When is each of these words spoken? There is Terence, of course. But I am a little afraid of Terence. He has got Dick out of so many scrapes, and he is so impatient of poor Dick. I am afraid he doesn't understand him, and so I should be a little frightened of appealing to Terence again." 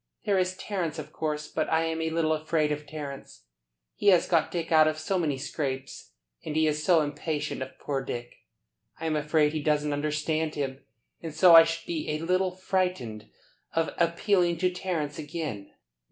There 0.25 0.39
is 0.39 0.57
Terence, 0.57 0.97
of 0.97 1.13
course. 1.13 1.47
But 1.47 1.69
I 1.71 1.83
am 1.83 2.01
a 2.01 2.09
little 2.09 2.33
afraid 2.33 2.71
of 2.71 2.87
Terence. 2.87 3.43
He 3.93 4.07
has 4.07 4.25
got 4.27 4.49
Dick 4.49 4.71
out 4.71 4.87
of 4.87 4.97
so 4.97 5.19
many 5.19 5.37
scrapes, 5.37 6.13
and 6.43 6.55
he 6.55 6.65
is 6.65 6.83
so 6.83 7.01
impatient 7.01 7.61
of 7.61 7.77
poor 7.77 8.03
Dick. 8.03 8.33
I 8.99 9.05
am 9.05 9.15
afraid 9.15 9.53
he 9.53 9.61
doesn't 9.61 9.93
understand 9.93 10.55
him, 10.55 10.83
and 11.21 11.31
so 11.31 11.53
I 11.53 11.65
should 11.65 11.85
be 11.85 12.09
a 12.13 12.21
little 12.25 12.55
frightened 12.55 13.29
of 13.73 13.93
appealing 13.99 14.57
to 14.57 14.71
Terence 14.73 15.19
again." 15.19 15.71